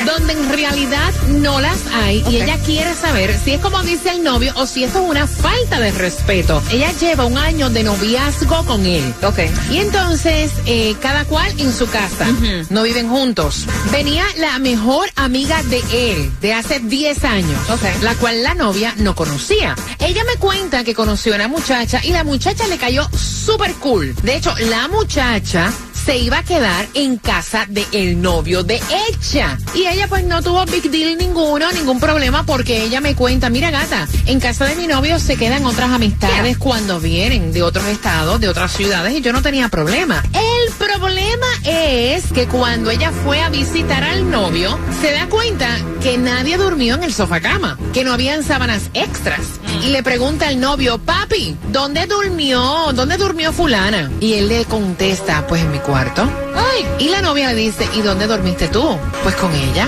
Donde 0.05 0.33
en 0.33 0.49
realidad 0.49 1.13
no 1.29 1.59
las 1.59 1.79
hay. 1.93 2.23
Y 2.29 2.35
ella 2.35 2.59
quiere 2.63 2.93
saber 2.93 3.35
si 3.43 3.53
es 3.53 3.59
como 3.59 3.81
dice 3.81 4.11
el 4.11 4.23
novio 4.23 4.53
o 4.55 4.67
si 4.67 4.83
eso 4.83 5.03
es 5.03 5.09
una 5.09 5.25
falta 5.25 5.79
de 5.79 5.91
respeto. 5.91 6.61
Ella 6.71 6.91
lleva 6.99 7.25
un 7.25 7.39
año 7.39 7.71
de 7.71 7.83
noviazgo 7.83 8.63
con 8.67 8.85
él. 8.85 9.13
Ok. 9.31 9.39
Y 9.71 9.77
entonces, 9.77 10.51
eh, 10.65 10.93
cada 11.01 11.23
cual 11.23 11.49
en 11.57 11.71
su 11.71 11.89
casa. 11.89 12.27
No 12.69 12.83
viven 12.83 13.07
juntos. 13.07 13.65
Venía 13.89 14.25
la 14.37 14.59
mejor 14.59 15.09
amiga 15.15 15.63
de 15.63 15.81
él 15.93 16.31
de 16.41 16.53
hace 16.53 16.79
10 16.79 17.23
años. 17.23 17.59
La 18.01 18.13
cual 18.15 18.43
la 18.43 18.55
novia 18.55 18.93
no 18.97 19.15
conocía. 19.15 19.75
Ella 19.99 20.23
me 20.25 20.35
cuenta 20.35 20.83
que 20.83 20.93
conoció 20.93 21.31
a 21.31 21.35
una 21.37 21.47
muchacha 21.47 22.01
y 22.03 22.11
la 22.11 22.25
muchacha 22.25 22.67
le 22.67 22.77
cayó 22.77 23.07
súper 23.17 23.73
cool. 23.75 24.13
De 24.21 24.35
hecho, 24.35 24.53
la 24.69 24.89
muchacha 24.89 25.71
se 26.03 26.17
iba 26.17 26.39
a 26.39 26.43
quedar 26.43 26.87
en 26.93 27.17
casa 27.17 27.65
del 27.67 27.85
el 27.91 28.21
novio 28.21 28.63
de 28.63 28.81
ella. 29.09 29.57
Y 29.75 29.85
ella 29.85 30.07
pues 30.07 30.23
no 30.23 30.41
tuvo 30.41 30.65
big 30.65 30.89
deal 30.89 31.17
ninguno, 31.17 31.71
ningún 31.71 31.99
problema, 31.99 32.45
porque 32.45 32.83
ella 32.83 33.01
me 33.01 33.15
cuenta, 33.15 33.49
mira 33.49 33.69
gata, 33.69 34.07
en 34.25 34.39
casa 34.39 34.65
de 34.65 34.75
mi 34.75 34.87
novio 34.87 35.19
se 35.19 35.37
quedan 35.37 35.65
otras 35.65 35.91
amistades 35.91 36.57
cuando 36.57 36.99
vienen 36.99 37.51
de 37.51 37.63
otros 37.63 37.85
estados, 37.85 38.39
de 38.39 38.49
otras 38.49 38.71
ciudades, 38.71 39.13
y 39.13 39.21
yo 39.21 39.33
no 39.33 39.41
tenía 39.41 39.69
problema. 39.69 40.23
El 40.33 40.73
problema 40.73 41.47
es 41.63 42.31
que 42.31 42.47
cuando 42.47 42.89
ella 42.89 43.11
fue 43.11 43.41
a 43.41 43.49
visitar 43.49 44.03
al 44.03 44.29
novio, 44.29 44.79
se 45.01 45.11
da 45.11 45.27
cuenta 45.27 45.77
que 46.01 46.17
nadie 46.17 46.57
durmió 46.57 46.95
en 46.95 47.03
el 47.03 47.13
sofá 47.13 47.41
cama, 47.41 47.77
que 47.93 48.03
no 48.03 48.13
habían 48.13 48.43
sábanas 48.43 48.89
extras. 48.93 49.60
Y 49.83 49.87
le 49.87 50.03
pregunta 50.03 50.47
al 50.47 50.59
novio, 50.59 50.99
papi, 50.99 51.57
¿dónde 51.71 52.05
durmió? 52.05 52.61
¿Dónde 52.93 53.17
durmió 53.17 53.51
fulana? 53.51 54.11
Y 54.19 54.33
él 54.33 54.47
le 54.47 54.65
contesta, 54.65 55.47
pues 55.47 55.63
en 55.63 55.71
mi 55.71 55.79
cuarto. 55.79 56.29
Ay. 56.55 56.87
Y 56.99 57.09
la 57.09 57.21
novia 57.21 57.49
le 57.49 57.55
dice, 57.55 57.87
¿y 57.95 58.01
dónde 58.01 58.27
dormiste 58.27 58.67
tú? 58.67 58.97
Pues 59.23 59.35
con 59.35 59.53
ella. 59.53 59.87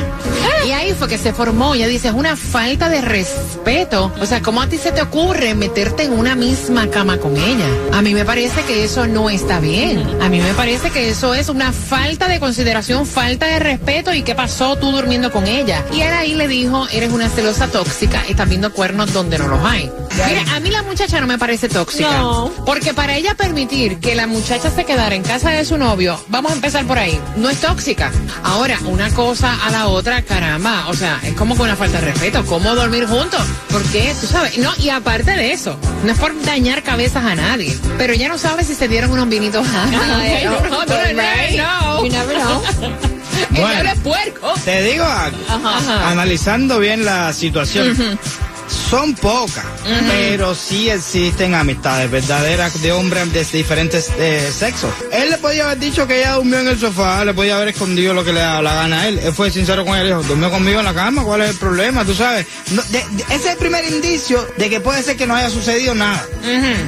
Y 0.66 0.72
ahí 0.72 0.94
fue 0.94 1.08
que 1.08 1.18
se 1.18 1.34
formó. 1.34 1.76
Ella 1.76 1.88
dice, 1.88 2.08
es 2.08 2.14
una 2.14 2.36
falta 2.36 2.90
de 2.90 3.02
respeto. 3.02 4.12
O 4.22 4.26
sea, 4.26 4.42
¿cómo 4.42 4.62
a 4.62 4.68
ti 4.68 4.78
se 4.78 4.92
te 4.92 5.02
ocurre 5.02 5.56
meterte 5.56 6.04
en 6.04 6.14
una 6.14 6.36
misma 6.36 6.88
cama 6.88 7.18
con 7.18 7.36
ella? 7.36 7.68
A 7.92 8.02
mí 8.02 8.14
me 8.14 8.26
parece 8.26 8.64
que 8.64 8.84
eso 8.84 9.06
no 9.06 9.30
está 9.30 9.60
bien. 9.60 10.22
A 10.22 10.30
mí 10.30 10.40
me 10.40 10.54
parece 10.54 10.90
que 10.90 11.10
eso 11.10 11.34
es 11.34 11.50
una 11.50 11.72
falta 11.74 12.28
de 12.28 12.40
consideración, 12.40 13.06
falta 13.06 13.48
de 13.48 13.60
respeto. 13.60 14.14
¿Y 14.14 14.24
qué 14.24 14.36
pasó 14.36 14.78
tú 14.78 14.92
durmiendo 14.92 15.32
con 15.32 15.48
ella? 15.48 15.84
Y 15.92 16.02
él 16.02 16.14
ahí 16.14 16.34
le 16.34 16.48
dijo, 16.48 16.88
eres 16.92 17.12
una 17.12 17.30
celosa 17.30 17.68
tóxica, 17.68 18.24
estás 18.28 18.48
viendo 18.48 18.72
cuernos 18.72 19.12
donde 19.12 19.38
no 19.38 19.48
los 19.48 19.64
hay. 19.66 19.92
Mira, 20.28 20.56
a 20.56 20.60
mí 20.60 20.70
la 20.70 20.84
muchacha 20.84 21.20
no 21.20 21.28
me 21.28 21.38
parece 21.38 21.70
tóxica. 21.70 22.10
No. 22.18 22.52
Porque 22.66 22.94
para 22.94 23.16
ella 23.16 23.36
permitir 23.36 24.00
que 24.00 24.16
la 24.16 24.28
muchacha 24.28 24.70
se 24.70 24.86
quedara 24.86 25.16
en 25.16 25.24
casa 25.24 25.50
de 25.52 25.66
su 25.66 25.78
novio, 25.78 26.24
vamos 26.28 26.52
a 26.52 26.56
empezar 26.56 26.86
por 26.86 26.98
ahí, 27.00 27.20
no 27.36 27.50
es 27.50 27.60
tóxica. 27.62 28.12
Ahora, 28.44 28.78
una 28.86 29.10
cosa 29.12 29.58
a 29.66 29.72
la 29.72 29.88
otra, 29.88 30.22
caramba, 30.22 30.86
o 30.88 30.94
sea, 30.94 31.20
es 31.24 31.34
como 31.34 31.56
con 31.56 31.66
una 31.66 31.76
falta 31.76 32.00
de 32.00 32.12
respeto, 32.12 32.46
¿cómo 32.46 32.76
dormir 32.76 33.06
juntos? 33.08 33.42
Porque, 33.70 34.14
tú 34.20 34.28
sabes, 34.28 34.58
no, 34.58 34.72
y 34.78 34.90
aparte 34.90 35.32
de 35.32 35.52
eso, 35.52 35.78
no 36.04 36.12
es 36.12 36.18
por 36.20 36.40
dañar 36.44 36.84
cabezas 36.84 37.24
a 37.26 37.36
nadie, 37.36 37.76
pero 37.98 38.14
ella 38.14 38.28
no 38.30 38.38
sabe 38.38 38.64
si 38.64 38.76
se 38.76 38.88
dieron 38.88 39.12
unos 39.12 39.28
vinitos. 39.30 39.66
Ay, 39.74 40.46
no, 41.58 42.04
you 42.06 42.12
never 42.12 42.36
know. 42.40 42.62
El 43.56 43.62
Bueno. 43.62 43.92
puerco. 44.04 44.54
Te 44.64 44.82
digo. 44.84 45.06
Analizando 46.06 46.80
bien 46.80 47.06
la 47.06 47.34
situación. 47.34 48.18
Son 48.94 49.16
pocas, 49.16 49.66
pero 50.08 50.54
sí 50.54 50.88
existen 50.88 51.56
amistades 51.56 52.12
verdaderas 52.12 52.80
de 52.80 52.92
hombres 52.92 53.34
de 53.34 53.44
diferentes 53.44 54.12
eh, 54.20 54.52
sexos. 54.56 54.92
Él 55.12 55.32
le 55.32 55.38
podía 55.40 55.66
haber 55.66 55.80
dicho 55.80 56.06
que 56.06 56.20
ella 56.20 56.34
durmió 56.34 56.60
en 56.60 56.68
el 56.68 56.80
sofá, 56.80 57.26
le 57.26 57.34
podía 57.34 57.56
haber 57.56 57.70
escondido 57.70 58.14
lo 58.14 58.24
que 58.24 58.32
le 58.32 58.42
daba 58.42 58.62
la 58.62 58.76
gana 58.76 59.02
a 59.02 59.08
él. 59.08 59.18
Él 59.18 59.34
fue 59.34 59.50
sincero 59.50 59.84
con 59.84 59.98
él, 59.98 60.06
dijo, 60.10 60.22
durmió 60.22 60.52
conmigo 60.52 60.78
en 60.78 60.86
la 60.86 60.94
cama, 60.94 61.24
¿cuál 61.24 61.42
es 61.42 61.50
el 61.50 61.56
problema? 61.56 62.06
Tú 62.06 62.14
sabes, 62.14 62.46
No, 62.70 62.84
de- 62.84 63.00
de- 63.00 63.24
ese 63.30 63.36
es 63.36 63.46
el 63.48 63.58
primer 63.58 63.84
indicio 63.84 64.48
de 64.60 64.70
que 64.70 64.80
puede 64.80 65.02
ser 65.02 65.18
que 65.18 65.26
no 65.26 65.36
haya 65.36 65.50
sucedido 65.50 65.96
nada. 65.96 66.24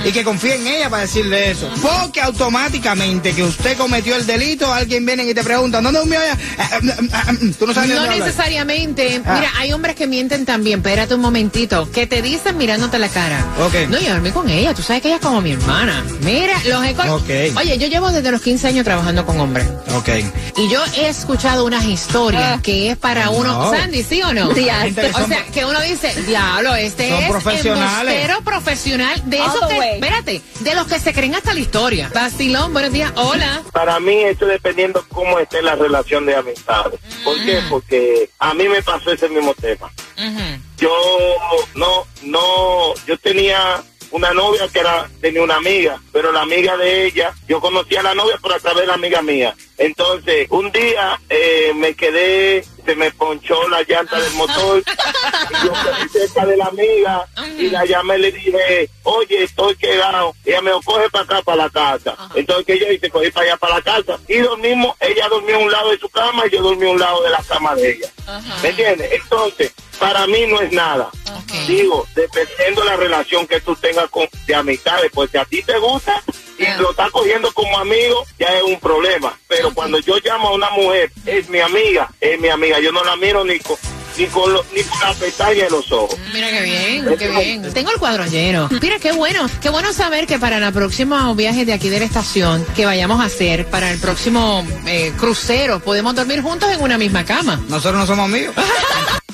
Y 0.05 0.11
que 0.11 0.23
confíe 0.23 0.55
en 0.57 0.67
ella 0.67 0.91
para 0.91 1.01
decirle 1.03 1.49
eso. 1.49 1.71
Porque 1.81 2.21
automáticamente 2.21 3.33
que 3.33 3.41
usted 3.41 3.77
cometió 3.79 4.15
el 4.15 4.27
delito, 4.27 4.71
alguien 4.71 5.07
viene 5.07 5.23
y 5.23 5.33
te 5.33 5.43
pregunta, 5.43 5.81
¿dónde 5.81 5.99
durmió 6.01 6.21
ella? 6.21 6.33
Eh, 6.59 6.79
eh, 6.83 7.09
eh, 7.41 7.53
Tú 7.57 7.65
no 7.65 7.73
sabes 7.73 7.89
No 7.89 8.05
necesariamente. 8.05 9.21
Ah. 9.25 9.37
Mira, 9.39 9.51
hay 9.57 9.73
hombres 9.73 9.95
que 9.95 10.05
mienten 10.05 10.45
también. 10.45 10.79
Espérate 10.79 11.15
un 11.15 11.21
momentito. 11.21 11.89
Que 11.95 12.05
te 12.05 12.21
dicen 12.21 12.57
mirándote 12.57 12.99
la 12.99 13.07
cara. 13.07 13.43
Ok. 13.59 13.87
No, 13.89 13.97
yo 13.97 14.09
dormí 14.11 14.29
con 14.31 14.49
ella. 14.49 14.73
Tú 14.73 14.81
sabes 14.83 15.01
que 15.01 15.07
ella 15.07 15.15
es 15.15 15.21
como 15.21 15.39
mi 15.39 15.53
hermana. 15.53 16.03
Mira, 16.21 16.53
los 16.65 16.83
he 16.85 16.93
con- 16.93 17.09
Ok. 17.09 17.29
Oye, 17.57 17.77
yo 17.77 17.87
llevo 17.87 18.11
desde 18.11 18.31
los 18.31 18.41
15 18.41 18.67
años 18.67 18.83
trabajando 18.83 19.25
con 19.25 19.39
hombres. 19.39 19.65
Ok. 19.95 20.09
Y 20.57 20.69
yo 20.69 20.83
he 20.97 21.07
escuchado 21.07 21.63
unas 21.65 21.85
historias 21.85 22.61
que 22.61 22.91
es 22.91 22.97
para 22.97 23.29
uno. 23.29 23.53
No. 23.53 23.71
Sandy, 23.71 24.03
¿sí 24.03 24.21
o 24.21 24.33
no? 24.33 24.53
Sí, 24.53 24.67
o 24.67 25.27
sea, 25.27 25.45
que 25.53 25.63
uno 25.63 25.79
dice, 25.81 26.13
diablo, 26.23 26.75
este 26.75 27.09
Son 27.09 27.23
es 27.23 27.29
profesionales. 27.29 28.29
profesional. 28.43 29.21
De 29.25 29.39
All 29.39 29.47
esos 29.55 29.67
que, 29.69 29.79
way. 29.79 29.89
espérate, 29.95 30.41
de 30.59 30.75
los 30.75 30.87
que 30.87 30.99
se 30.99 31.13
creen 31.13 31.33
hasta 31.35 31.53
la 31.53 31.61
historia. 31.61 32.11
Vacilón, 32.13 32.73
buenos 32.73 32.91
días. 32.91 33.11
Hola. 33.15 33.61
Para 33.71 33.99
mí 34.01 34.15
esto 34.23 34.45
dependiendo 34.45 35.05
cómo 35.09 35.39
esté 35.39 35.61
la 35.61 35.75
relación 35.75 36.25
de 36.25 36.35
amistades. 36.35 36.99
¿Por 37.23 37.35
qué? 37.45 37.61
Porque 37.69 38.29
a 38.39 38.53
mí 38.53 38.67
me 38.67 38.81
pasó 38.83 39.11
ese 39.13 39.29
mismo 39.29 39.53
tema. 39.53 39.89
Yo 40.77 40.91
no, 41.75 42.05
no, 42.23 42.93
yo 43.05 43.17
tenía 43.17 43.83
una 44.11 44.33
novia 44.33 44.67
que 44.69 44.79
era, 44.79 45.09
tenía 45.21 45.43
una 45.43 45.55
amiga, 45.55 45.99
pero 46.11 46.31
la 46.31 46.41
amiga 46.41 46.77
de 46.77 47.07
ella, 47.07 47.33
yo 47.47 47.59
conocía 47.59 47.99
a 47.99 48.03
la 48.03 48.15
novia 48.15 48.37
por 48.37 48.53
a 48.53 48.59
través 48.59 48.81
de 48.81 48.87
la 48.87 48.93
amiga 48.93 49.21
mía. 49.21 49.55
Entonces, 49.77 50.47
un 50.51 50.71
día 50.71 51.19
eh, 51.29 51.73
me 51.75 51.95
quedé, 51.95 52.63
se 52.85 52.95
me 52.95 53.11
ponchó 53.11 53.67
la 53.67 53.83
llanta 53.83 54.19
del 54.19 54.33
motor, 54.33 54.81
y 54.81 55.65
yo 55.65 55.73
quedé 55.73 56.27
cerca 56.27 56.45
de 56.45 56.57
la 56.57 56.65
amiga 56.65 57.27
y 57.57 57.69
la 57.69 57.85
llamé 57.85 58.17
y 58.17 58.21
le 58.21 58.31
dije, 58.31 58.89
oye, 59.03 59.43
estoy 59.43 59.75
quedado. 59.75 60.33
Ella 60.45 60.61
me 60.61 60.71
dijo, 60.71 60.81
coge 60.83 61.09
para 61.09 61.25
acá, 61.25 61.41
para 61.41 61.63
la 61.63 61.69
casa. 61.69 62.15
Entonces, 62.35 62.65
que 62.65 62.79
yo 62.79 62.91
hice? 62.91 63.09
Cogí 63.09 63.31
para 63.31 63.47
allá, 63.47 63.57
para 63.57 63.75
la 63.75 63.81
casa. 63.81 64.19
Y 64.27 64.37
dormimos, 64.37 64.95
ella 64.99 65.27
durmió 65.27 65.57
a 65.57 65.59
un 65.59 65.71
lado 65.71 65.91
de 65.91 65.99
su 65.99 66.09
cama 66.09 66.43
y 66.47 66.51
yo 66.51 66.61
dormí 66.61 66.87
a 66.87 66.91
un 66.91 66.99
lado 66.99 67.21
de 67.23 67.29
la 67.29 67.43
cama 67.43 67.75
de 67.75 67.91
ella. 67.91 68.09
¿Me 68.63 68.69
entiendes? 68.69 69.11
Entonces, 69.11 69.73
para 69.99 70.25
mí 70.27 70.45
no 70.47 70.61
es 70.61 70.71
nada. 70.71 71.09
Digo, 71.67 72.05
dependiendo 72.15 72.81
de 72.81 72.87
la 72.87 72.95
relación 72.97 73.47
que 73.47 73.59
tú 73.61 73.75
tengas 73.75 74.09
con, 74.09 74.27
de 74.45 74.55
amistades, 74.55 75.11
pues 75.13 75.31
si 75.31 75.37
a 75.37 75.45
ti 75.45 75.63
te 75.63 75.77
gusta 75.79 76.21
y 76.57 76.81
lo 76.81 76.91
estás 76.91 77.11
cogiendo 77.11 77.51
como 77.53 77.77
amigo, 77.77 78.25
ya 78.39 78.47
es 78.57 78.63
un 78.63 78.79
problema. 78.79 79.37
Pero 79.47 79.73
cuando 79.73 79.99
yo 79.99 80.15
llamo 80.23 80.49
a 80.49 80.53
una 80.53 80.69
mujer, 80.71 81.11
es 81.25 81.49
mi 81.49 81.59
amiga, 81.59 82.09
es 82.21 82.39
mi 82.39 82.47
amiga, 82.49 82.79
yo 82.79 82.91
no 82.91 83.03
la 83.03 83.15
miro 83.17 83.43
ni 83.43 83.59
con, 83.59 83.75
ni 84.17 84.25
con, 84.27 84.53
lo- 84.53 84.65
ni 84.73 84.81
con 84.83 84.99
la 85.01 85.13
pestaña 85.13 85.65
de 85.65 85.69
los 85.69 85.91
ojos. 85.91 86.17
Mira 86.33 86.49
qué 86.49 86.61
bien, 86.61 87.17
qué 87.17 87.27
bien. 87.29 87.73
Tengo 87.73 87.91
el 87.91 87.97
cuadro 87.99 88.25
lleno. 88.25 88.69
Mira 88.81 88.99
qué 88.99 89.11
bueno, 89.11 89.49
qué 89.61 89.69
bueno 89.69 89.91
saber 89.93 90.25
que 90.27 90.39
para 90.39 90.57
el 90.65 90.73
próximo 90.73 91.35
viaje 91.35 91.65
de 91.65 91.73
aquí 91.73 91.89
de 91.89 91.99
la 91.99 92.05
estación 92.05 92.65
que 92.75 92.85
vayamos 92.85 93.19
a 93.19 93.25
hacer, 93.25 93.65
para 93.67 93.91
el 93.91 93.99
próximo 93.99 94.65
eh, 94.87 95.11
crucero, 95.17 95.79
podemos 95.81 96.15
dormir 96.15 96.41
juntos 96.41 96.71
en 96.71 96.81
una 96.81 96.97
misma 96.97 97.25
cama. 97.25 97.59
Nosotros 97.67 97.99
no 97.99 98.05
somos 98.07 98.25
amigos. 98.25 98.55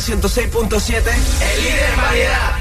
Sol 0.00 0.20
106.7, 0.20 0.50
el 0.60 1.62
líder 1.62 1.90
en 1.90 1.96
variedad. 1.96 2.52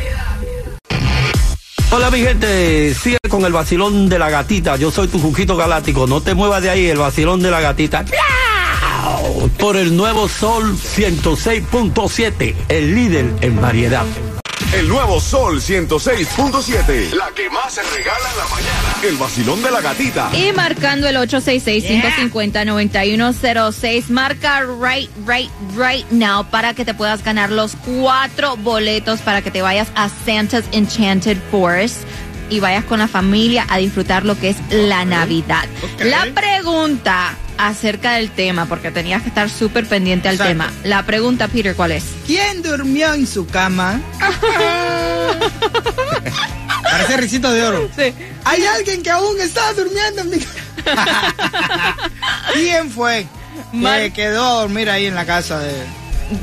Hola 1.92 2.12
mi 2.12 2.20
gente, 2.20 2.94
sigue 2.94 3.18
con 3.30 3.44
el 3.44 3.52
vacilón 3.52 4.08
de 4.08 4.20
la 4.20 4.30
gatita. 4.30 4.78
Yo 4.78 4.90
soy 4.90 5.10
tu 5.10 5.20
Juquito 5.20 5.58
Galáctico. 5.58 6.08
No 6.08 6.22
te 6.22 6.34
muevas 6.34 6.62
de 6.62 6.70
ahí, 6.70 6.86
el 6.88 6.98
vacilón 6.98 7.42
de 7.42 7.52
la 7.52 7.60
gatita. 7.60 8.06
Por 9.58 9.76
el 9.76 9.98
nuevo 9.98 10.30
Sol 10.30 10.78
106.7, 10.78 12.56
el 12.70 12.96
líder 12.96 13.26
en 13.42 13.60
variedad. 13.60 14.06
El 14.74 14.90
nuevo 14.90 15.20
Sol 15.20 15.62
106.7. 15.62 17.14
La 17.14 17.30
que 17.32 17.50
más 17.50 17.74
se 17.74 17.82
regala 17.84 18.32
en 18.32 18.38
la 18.38 18.48
mañana. 18.48 18.96
El 19.04 19.18
vacilón 19.18 19.62
de 19.64 19.72
la 19.72 19.82
gatita. 19.82 20.30
Y 20.34 20.54
marcando 20.54 21.08
el 21.08 21.18
866-550-9106, 21.18 24.10
marca 24.10 24.62
right, 24.62 25.10
right, 25.26 25.50
right 25.78 26.06
now 26.12 26.46
para 26.50 26.74
que 26.74 26.86
te 26.86 26.94
puedas 26.94 27.22
ganar 27.24 27.52
los 27.52 27.76
cuatro 28.02 28.56
boletos 28.58 29.22
para 29.22 29.42
que 29.42 29.52
te 29.52 29.62
vayas 29.62 29.88
a 29.96 30.10
Santa's 30.26 30.66
Enchanted 30.72 31.38
Forest 31.52 32.00
y 32.50 32.60
vayas 32.60 32.84
con 32.86 33.00
la 33.00 33.08
familia 33.08 33.66
a 33.70 33.78
disfrutar 33.78 34.26
lo 34.26 34.38
que 34.40 34.50
es 34.50 34.58
la 34.70 35.06
Navidad. 35.06 35.66
La 36.00 36.26
pregunta 36.34 37.36
acerca 37.58 38.14
del 38.14 38.32
tema, 38.32 38.66
porque 38.66 38.92
tenías 38.92 39.22
que 39.22 39.30
estar 39.30 39.50
súper 39.50 39.86
pendiente 39.88 40.28
al 40.28 40.36
Exacto. 40.36 40.52
tema. 40.52 40.72
La 40.84 41.04
pregunta, 41.04 41.48
Peter, 41.48 41.76
¿cuál 41.76 41.92
es? 41.94 42.04
¿Quién 42.28 42.62
durmió 42.62 43.14
en 43.14 43.26
su 43.28 43.48
cama? 43.48 44.02
Parece 46.84 47.18
risito 47.18 47.52
de 47.52 47.64
oro. 47.64 47.90
Hay 48.46 48.64
alguien 48.66 49.02
que 49.04 49.10
aún 49.10 49.40
está 49.42 49.74
durmiendo 49.74 50.22
en 50.22 50.30
mi 50.30 50.38
cama. 50.40 50.62
¿Quién 52.54 52.92
fue 52.92 53.26
que 53.72 53.78
Mar- 53.78 54.12
quedó 54.14 54.46
a 54.46 54.62
dormir 54.62 54.90
ahí 54.90 55.06
en 55.08 55.16
la 55.16 55.26
casa 55.26 55.60
de, 55.60 55.74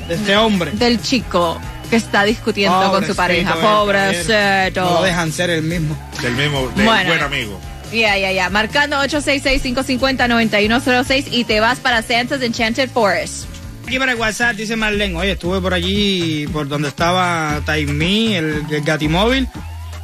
de 0.09 0.15
este 0.15 0.37
hombre? 0.37 0.73
Del 0.73 1.01
chico 1.01 1.61
que 1.93 1.97
está 1.97 2.25
discutiendo 2.25 2.91
con 2.91 3.07
su 3.07 3.15
pareja. 3.15 3.55
Pobrecito. 3.55 4.81
No 4.81 4.95
lo 4.95 5.03
dejan 5.03 5.31
ser 5.31 5.51
el 5.51 5.63
mismo. 5.63 5.95
Del 6.23 6.33
mismo, 6.33 6.67
del 6.75 6.87
Bueno. 6.87 7.11
buen 7.11 7.23
amigo. 7.23 7.61
Ya, 7.93 8.17
ya, 8.17 8.33
ya. 8.33 8.49
Marcando 8.49 8.97
866-550-9106 9.03 11.27
y 11.31 11.45
te 11.45 11.61
vas 11.61 11.81
para 11.81 12.01
Santa's 12.01 12.41
Enchanted 12.41 12.89
Forest. 12.89 13.45
Aquí 13.87 13.99
para 13.99 14.13
el 14.13 14.19
WhatsApp 14.19 14.57
dice 14.57 14.75
Marlene, 14.75 15.15
oye, 15.19 15.33
estuve 15.33 15.61
por 15.61 15.75
allí, 15.75 16.47
por 16.51 16.67
donde 16.67 16.89
estaba 16.89 17.61
Taimí, 17.67 18.37
el, 18.37 18.65
el 18.71 18.81
Gatimóvil, 18.83 19.47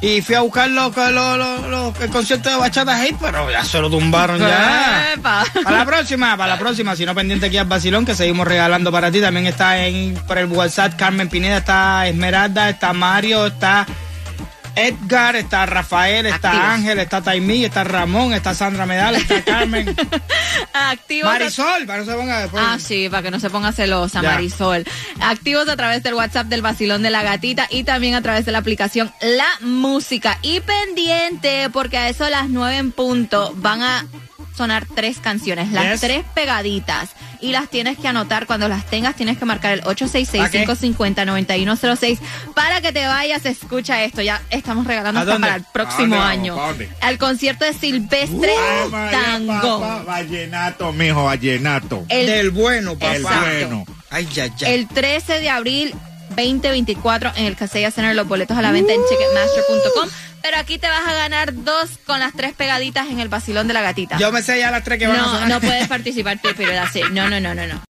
y 0.01 0.21
fui 0.21 0.35
a 0.35 0.41
buscar 0.41 0.69
los, 0.69 0.95
los, 0.95 1.37
los- 1.67 1.99
el 2.01 2.09
concierto 2.09 2.49
de 2.49 2.55
Bachata 2.55 2.95
Hate, 3.01 3.17
pero 3.19 3.49
ya 3.51 3.63
se 3.65 3.79
lo 3.81 3.89
tumbaron 3.89 4.39
ya. 4.39 5.13
Epa. 5.15 5.43
Para 5.63 5.77
la 5.79 5.85
próxima, 5.85 6.37
para 6.37 6.53
la 6.53 6.59
próxima, 6.59 6.95
si 6.95 7.05
no 7.05 7.13
pendiente 7.13 7.47
aquí 7.47 7.57
al 7.57 7.65
vacilón 7.67 8.05
que 8.05 8.15
seguimos 8.15 8.47
regalando 8.47 8.91
para 8.91 9.11
ti. 9.11 9.19
También 9.19 9.47
está 9.47 9.85
en 9.85 10.13
por 10.27 10.37
el 10.37 10.45
WhatsApp 10.45 10.93
Carmen 10.95 11.27
Pineda, 11.29 11.57
está 11.57 12.07
Esmeralda, 12.07 12.69
está 12.69 12.93
Mario, 12.93 13.47
está 13.47 13.85
Edgar, 14.75 15.35
está 15.35 15.65
Rafael, 15.65 16.25
está 16.25 16.49
Activos. 16.51 16.69
Ángel, 16.69 16.99
está 16.99 17.21
Taimí, 17.21 17.65
está 17.65 17.83
Ramón, 17.83 18.33
está 18.33 18.53
Sandra 18.53 18.85
Medal, 18.85 19.15
está 19.15 19.41
Carmen. 19.45 19.95
Activos. 20.73 21.31
Marisol, 21.31 21.85
para 21.85 21.99
no 21.99 22.05
se 22.05 22.13
ponga 22.17 22.41
después. 22.41 22.63
Ah, 22.65 22.77
sí, 22.79 23.09
para 23.09 23.23
que 23.23 23.31
no 23.31 23.39
se 23.39 23.49
ponga 23.49 23.71
celosa, 23.71 24.21
Ya. 24.21 24.31
Marisol. 24.31 24.85
Activos 25.21 25.67
a 25.69 25.75
través 25.75 26.03
del 26.03 26.13
WhatsApp 26.13 26.47
del 26.47 26.61
Vacilón 26.61 27.01
de 27.01 27.09
la 27.09 27.23
Gatita 27.23 27.67
y 27.69 27.83
también 27.83 28.15
a 28.15 28.21
través 28.21 28.45
de 28.45 28.51
la 28.51 28.59
aplicación 28.59 29.11
La 29.21 29.47
Música. 29.61 30.37
Y 30.41 30.59
pendiente, 30.61 31.69
porque 31.71 31.97
a 31.97 32.09
eso 32.09 32.25
a 32.25 32.29
las 32.29 32.49
nueve 32.49 32.77
en 32.77 32.91
punto 32.91 33.53
van 33.57 33.81
a 33.81 34.05
sonar 34.55 34.85
tres 34.93 35.19
canciones, 35.19 35.71
las 35.71 35.85
Yes. 35.91 36.01
tres 36.01 36.25
pegaditas. 36.33 37.11
Y 37.41 37.51
las 37.53 37.69
tienes 37.69 37.97
que 37.97 38.07
anotar. 38.07 38.45
Cuando 38.47 38.67
las 38.67 38.85
tengas, 38.85 39.15
tienes 39.15 39.37
que 39.37 39.45
marcar 39.45 39.71
el 39.73 39.79
¿Para 39.81 39.95
qué? 39.95 40.05
866-550-9106 40.67 42.19
para 42.53 42.81
que 42.81 42.91
te 42.91 43.05
vayas. 43.07 43.45
Escucha 43.45 44.03
esto. 44.03 44.21
Ya 44.21 44.41
estamos 44.49 44.85
regalando 44.85 45.19
¿A 45.19 45.23
hasta 45.23 45.39
para 45.39 45.55
el 45.55 45.63
próximo 45.71 46.15
¿A 46.15 46.19
dónde 46.33 46.49
año. 46.49 46.57
Al 47.01 47.17
concierto 47.17 47.65
de 47.65 47.73
Silvestre 47.73 48.51
Ah, 48.57 48.87
María, 48.91 49.19
Tango. 49.21 49.79
papá, 49.79 50.03
vallenato, 50.03 50.91
mijo, 50.93 51.23
vallenato. 51.25 52.05
El- 52.09 52.25
Del 52.27 52.49
bueno, 52.51 52.93
papá. 52.97 53.15
El 53.15 53.23
bueno. 53.23 53.85
Ay, 54.09 54.27
ya, 54.33 54.47
ya. 54.55 54.67
El 54.69 54.87
13 54.87 55.39
de 55.39 55.49
abril 55.49 55.93
2024 56.43 57.33
en 57.35 57.45
el 57.45 57.55
Casella 57.55 57.91
Center, 57.91 58.15
los 58.15 58.27
boletos 58.27 58.57
a 58.57 58.61
la 58.61 58.71
venta 58.71 58.93
en 58.93 59.01
ticketmaster.com. 59.07 60.09
Pero 60.41 60.57
aquí 60.57 60.77
te 60.77 60.87
vas 60.87 61.05
a 61.05 61.13
ganar 61.13 61.53
dos 61.53 61.89
con 62.05 62.19
las 62.19 62.33
tres 62.33 62.53
pegaditas 62.53 63.09
en 63.09 63.19
el 63.19 63.27
vacilón 63.27 63.67
de 63.67 63.73
la 63.73 63.81
gatita. 63.81 64.17
Yo 64.17 64.31
me 64.31 64.41
sé 64.41 64.57
ya 64.57 64.71
las 64.71 64.83
tres 64.83 64.97
que 64.99 65.07
van 65.07 65.17
a 65.17 65.21
no, 65.21 65.31
sonar. 65.31 65.49
no 65.49 65.59
puedes 65.59 65.87
participar 65.87 66.39
tú, 66.41 66.49
pero 66.55 66.79
así. 66.81 67.01
No, 67.11 67.29
no, 67.29 67.39
no, 67.39 67.53
no, 67.53 67.67
no. 67.67 67.81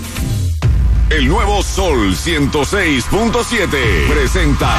El 1.10 1.26
nuevo 1.28 1.62
Sol 1.62 2.14
106.7 2.14 4.08
presenta 4.08 4.70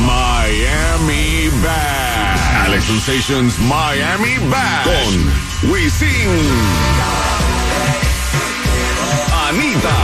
Miami 0.00 1.48
Bad. 1.62 2.66
Alex 2.66 2.84
Sensations 2.84 3.58
Miami 3.60 4.38
Bad 4.48 4.84
con 4.84 5.70
Wisin, 5.70 6.40
Anita, 9.48 9.96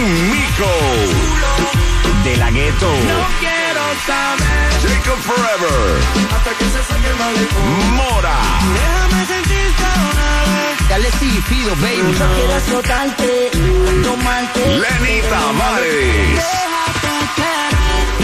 Miko, 0.00 0.70
De 2.24 2.36
la 2.36 2.50
gueto. 2.50 2.90
Jacob 4.82 5.18
Forever, 5.20 6.00
Mora. 7.92 8.36
Déjame 8.72 9.26
sentirte 9.26 9.82
una 10.10 10.28
vez. 10.52 10.88
Dale 10.88 11.10
sí, 11.18 11.42
pido, 11.48 11.76
baby. 11.76 12.16
Yo 12.18 12.26
quiero 12.34 12.54
azotarte, 12.54 13.50
tomarte. 14.02 14.66
Lenny 14.66 15.20
Tavares. 15.28 16.59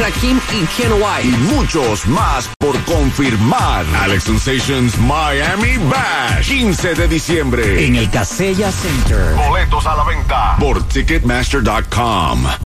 Rakim 0.01 0.39
y 0.53 0.67
Ken 0.77 0.93
Y 1.25 1.29
muchos 1.55 2.07
más 2.07 2.49
por 2.59 2.79
confirmar. 2.85 3.85
Alex 4.03 4.25
Sensations 4.25 4.99
Miami 4.99 5.77
Bash. 5.91 6.49
15 6.49 6.95
de 6.95 7.09
diciembre. 7.09 7.87
En 7.87 7.97
el 7.97 8.11
Casella 8.11 8.71
Center. 8.73 9.35
Boletos 9.35 9.87
a 9.87 9.97
la 9.97 10.05
venta 10.05 10.57
por 10.59 10.83
Ticketmaster.com. 10.89 12.47